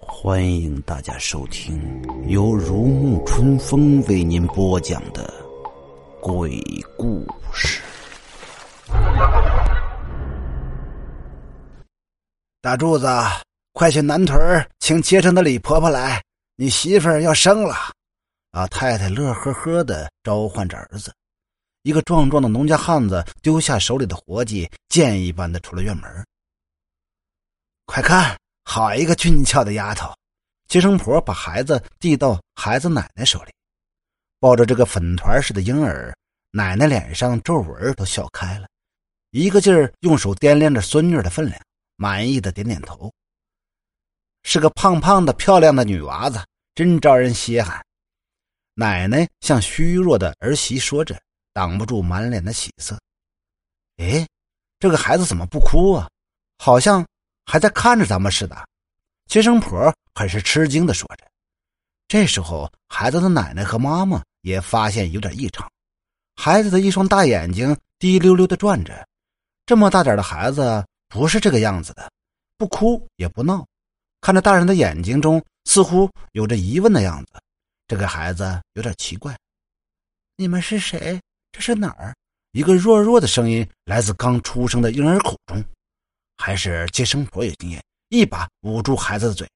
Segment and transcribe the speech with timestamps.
[0.00, 5.32] 欢迎大家收听由如沐春风为您播讲的
[6.20, 6.62] 鬼
[6.96, 7.80] 故事。
[12.60, 13.06] 大柱子，
[13.72, 16.22] 快去南屯请街上的李婆婆来，
[16.56, 17.74] 你媳妇要生了。
[18.50, 21.14] 老太太乐呵呵的召唤着儿子。
[21.82, 26.26] 一个壮壮的农家汉子丢下手里的活计，箭一般的出了院门。
[27.86, 30.12] 快看，好一个俊俏的丫头！
[30.66, 33.52] 接生婆把孩子递到孩子奶奶手里，
[34.38, 36.14] 抱着这个粉团似的婴儿，
[36.50, 38.68] 奶奶脸上皱纹都笑开了，
[39.30, 41.58] 一个劲儿用手掂量着孙女的分量，
[41.96, 43.10] 满意的点点头。
[44.42, 46.44] 是个胖胖的、漂亮的女娃子，
[46.74, 47.82] 真招人稀罕。
[48.80, 51.20] 奶奶向虚弱的儿媳说着，
[51.52, 52.96] 挡不住满脸的喜色。
[53.96, 54.24] 哎，
[54.78, 56.08] 这个孩子怎么不哭啊？
[56.58, 57.04] 好像
[57.44, 58.56] 还在看着咱们似的。
[59.26, 61.26] 接生婆很是吃惊的说着。
[62.06, 65.68] 这时候，孩子的奶奶和妈妈也发现有点异常。
[66.36, 69.04] 孩子的一双大眼睛滴溜溜的转着，
[69.66, 72.08] 这么大点的孩子不是这个样子的，
[72.56, 73.66] 不哭也不闹，
[74.20, 77.32] 看着大人的眼睛中似乎有着疑问的样子。
[77.88, 79.36] 这个孩子有点奇怪。
[80.36, 81.18] 你们是谁？
[81.50, 82.14] 这是哪儿？
[82.52, 85.64] 一个弱弱的声音来自刚出生的婴儿口中，
[86.36, 87.82] 还是接生婆有经验。
[88.10, 89.48] 一把捂住孩子的嘴，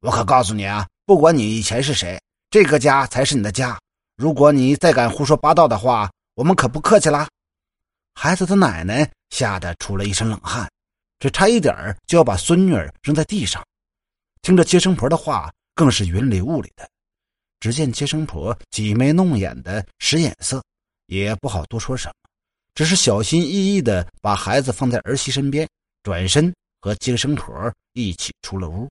[0.00, 2.20] 我可告诉你啊，不管你以前是谁，
[2.50, 3.78] 这个家才是你的家。
[4.16, 7.26] 如果你再敢胡说八道的话，我们可不客气啦！
[8.14, 10.70] 孩子的奶奶吓得出了一身冷汗，
[11.18, 11.74] 只差一点
[12.06, 13.62] 就要把孙女儿扔在地上。
[14.42, 16.88] 听着接生婆的话，更是云里雾里的。
[17.62, 20.60] 只见接生婆挤眉弄眼的使眼色，
[21.06, 22.14] 也不好多说什么，
[22.74, 25.68] 只是小心翼翼的把孩子放在儿媳身边，
[26.02, 26.52] 转身。
[26.84, 28.90] 和接生婆一起出了屋。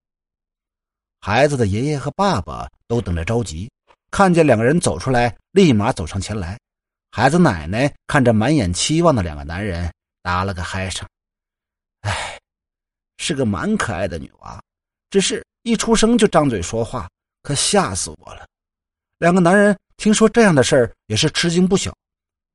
[1.20, 3.70] 孩子的爷爷和爸爸都等着着急，
[4.12, 6.58] 看见两个人走出来，立马走上前来。
[7.12, 9.92] 孩子奶奶看着满眼期望的两个男人，
[10.22, 11.06] 打了个嗨声
[12.08, 12.40] ：“哎，
[13.18, 14.64] 是个蛮可爱的女娃，
[15.10, 17.10] 只是一出生就张嘴说话，
[17.44, 18.48] 可吓死我了。”
[19.22, 21.96] 两个男人听说这样的事儿，也是吃惊不小，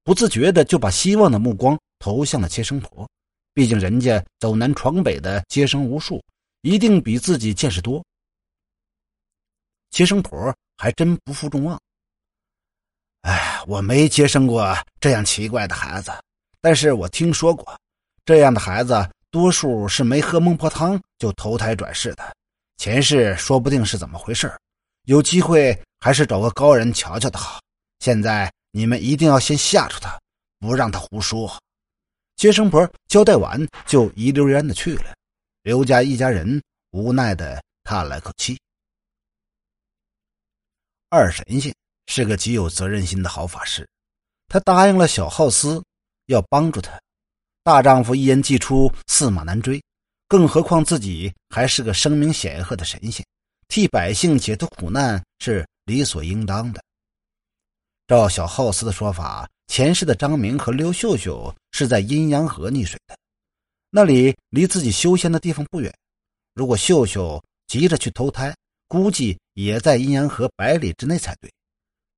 [0.03, 3.09] 不自觉的就把希望的目光投向了接生婆。
[3.55, 6.21] 毕竟人家走南闯北的接生无数，
[6.63, 8.05] 一定比自己见识多。
[9.91, 11.81] 接生婆还真不负众望。
[13.21, 16.11] 哎，我没接生过这样奇怪的孩子，
[16.61, 17.79] 但是我听说过，
[18.25, 22.35] 这样的孩子多数是没喝孟婆汤就投胎转世的，
[22.77, 24.53] 前世说不定是怎么回事
[25.07, 27.61] 有机会还是找个高人瞧瞧的好。
[28.01, 30.21] 现在你们一定要先吓住他，
[30.59, 31.51] 不让他胡说。
[32.35, 35.15] 接生婆交代完，就一溜烟的去了。
[35.63, 38.59] 刘家一家人无奈的叹了口气。
[41.09, 41.73] 二神仙
[42.07, 43.89] 是个极有责任心的好法师，
[44.49, 45.81] 他答应了小浩斯
[46.27, 47.01] 要帮助他。
[47.63, 49.81] 大丈夫一言既出，驷马难追，
[50.27, 53.25] 更何况自己还是个声名显赫的神仙，
[53.69, 56.83] 替百姓解脱苦难是理所应当的。
[58.07, 59.49] 照小浩斯的说法。
[59.69, 63.19] 前世的张明和刘秀秀是在阴阳河溺水的，
[63.91, 65.93] 那里离自己修仙的地方不远。
[66.55, 68.55] 如果秀秀急着去投胎，
[68.87, 71.53] 估计也在阴阳河百里之内才对。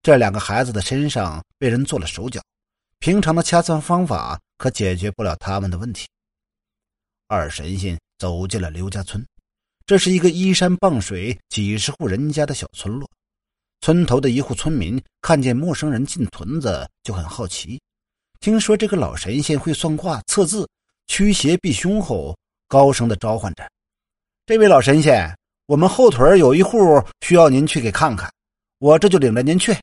[0.02, 2.38] 这两个孩子的身上被人做了手脚，
[2.98, 6.06] 平常的掐算方法可解决不了他们的问题。
[7.28, 9.26] 二神仙走进了刘家村，
[9.88, 13.08] 这是一个依山傍水、几十户人家的小村落。
[13.80, 17.80] 村头的一户村民看见陌生人进屯子，就很好奇。
[18.38, 20.68] 听说这个老神仙会算卦、测字、
[21.06, 22.36] 驱邪避凶后，
[22.68, 23.66] 高声的召唤着
[24.44, 25.34] ：“这位老神仙，
[25.64, 28.30] 我们后屯有一户需要您去给看看，
[28.80, 29.74] 我这就领着您去。”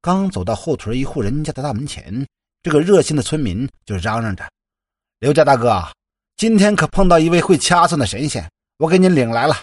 [0.00, 2.24] 刚走到后屯一户人家的大门前，
[2.62, 4.48] 这个热心的村民就嚷嚷着
[5.18, 5.82] ：“刘家大哥，
[6.36, 8.48] 今天可碰到一位会掐算的神仙，
[8.78, 9.54] 我给您领来了。”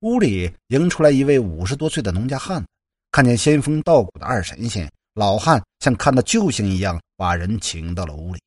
[0.00, 2.68] 屋里迎出来一位五十多岁的农家汉子，
[3.10, 8.40] 看见仙风道骨的二神仙，老汉像看到救星一样，把人请到了屋里。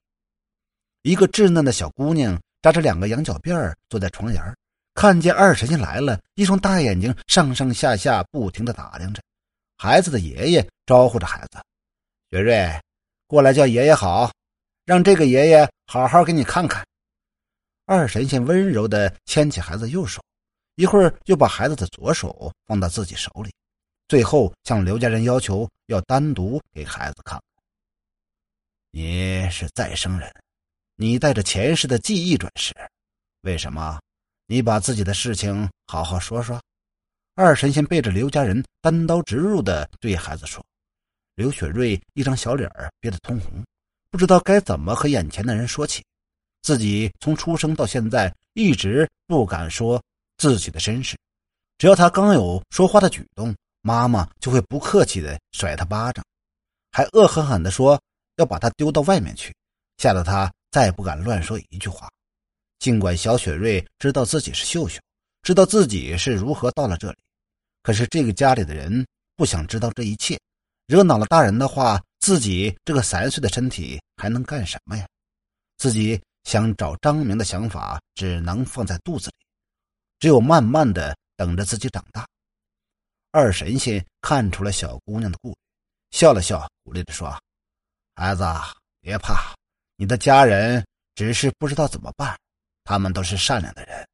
[1.03, 4.41] 一个稚嫩的小姑娘扎着两个羊角辫坐在床沿
[4.95, 9.21] 看见二神仙来了，一双大眼睛上上下下不停的打量着。
[9.77, 11.59] 孩子的爷爷招呼着孩子
[12.31, 12.81] ：“雪瑞，
[13.27, 14.31] 过来叫爷爷好，
[14.85, 16.85] 让这个爷爷好好给你看看。”
[17.85, 20.21] 二神仙温柔的牵起孩子右手。
[20.75, 23.53] 一会儿，又把孩子的左手放到自己手里，
[24.07, 27.41] 最后向刘家人要求要单独给孩子看。
[28.91, 30.29] 你是再生人，
[30.95, 32.73] 你带着前世的记忆转世，
[33.41, 33.99] 为什么？
[34.47, 36.61] 你把自己的事情好好说说。
[37.35, 40.65] 二神仙背着刘家人，单刀直入的对孩子说
[41.35, 43.63] ：“刘雪瑞一张小脸憋得通红，
[44.09, 46.03] 不知道该怎么和眼前的人说起。
[46.65, 50.01] 自己从出生到现在一直不敢说
[50.35, 51.15] 自己的身世，
[51.77, 56.25] 只要他刚有说话的举动，妈妈就会不客气的甩他巴掌，
[56.91, 58.01] 还恶狠狠的说
[58.37, 59.53] 要把他丢到外面去，
[59.99, 62.09] 吓得他再不敢乱说一句话。
[62.79, 64.99] 尽管小雪瑞知道自己是秀秀，
[65.43, 67.17] 知道自己是如何到了这里。”
[67.83, 70.35] 可是这个家里的人不想知道这一切，
[70.87, 75.05] 惹恼了大人的话，自己这个三岁的身体还能干什么呀？
[75.77, 79.35] 自己想找张明的想法只能放在肚子里，
[80.19, 82.25] 只有慢慢的等着自己长大。
[83.31, 85.55] 二神仙看出了小姑娘的顾虑，
[86.11, 87.37] 笑了笑，鼓励着说
[88.15, 88.45] ：“孩子，
[89.01, 89.53] 别怕，
[89.97, 92.37] 你的家人只是不知道怎么办，
[92.85, 94.07] 他们都是善良的人。”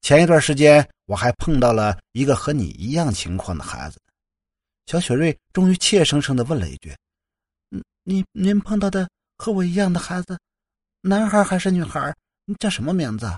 [0.00, 4.00] 前一段时间，我还碰到了一个和你一样情况的孩子。
[4.86, 6.96] 小雪瑞终于怯生生的问了一句
[7.70, 10.38] ：“嗯，你您碰到的和我一样的孩子，
[11.04, 12.14] 男孩还是女孩？
[12.44, 13.28] 你叫什么名字？”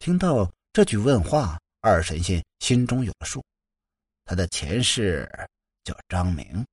[0.00, 3.44] 听到这句问话，二神仙心中有了数，
[4.24, 5.30] 他的前世
[5.84, 6.64] 叫张明。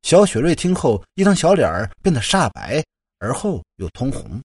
[0.00, 2.82] 小雪瑞听后，一张小脸儿变得煞白，
[3.18, 4.42] 而后又通红。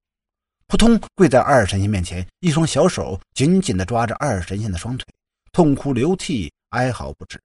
[0.67, 5.05] 扑通跪在二神仙面前，一双小手紧紧的抓着二神仙的双腿，
[5.53, 7.41] 痛哭流涕，哀嚎不止。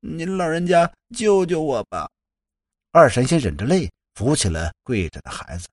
[0.00, 2.08] 您老人家救救我吧！
[2.90, 5.68] 二神仙忍着泪扶起了跪着的孩子。